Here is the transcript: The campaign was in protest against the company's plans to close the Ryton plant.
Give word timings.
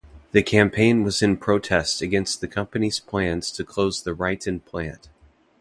The 0.31 0.41
campaign 0.41 1.03
was 1.03 1.21
in 1.21 1.37
protest 1.37 2.01
against 2.01 2.41
the 2.41 2.47
company's 2.47 2.99
plans 2.99 3.51
to 3.51 3.63
close 3.63 4.01
the 4.01 4.15
Ryton 4.15 4.65
plant. 4.65 5.09